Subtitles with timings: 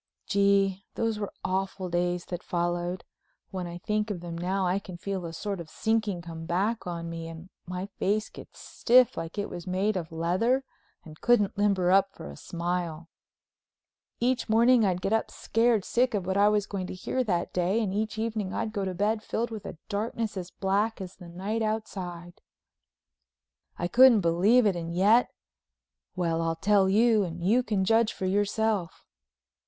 [0.25, 3.03] Gee, those were awful days that followed!
[3.51, 6.87] When I think of them now I can feel a sort of sinking come back
[6.87, 10.63] on me and my face gets stiff like it was made of leather
[11.05, 13.09] and couldn't limber up for a smile.
[14.19, 17.53] Each morning I'd get up scared sick of what I was going to hear that
[17.53, 21.17] day, and each evening I'd go to bed filled with a darkness as black as
[21.17, 22.41] the night outside.
[23.77, 29.05] I couldn't believe it and yet—well, I'll tell you and you can judge for yourself.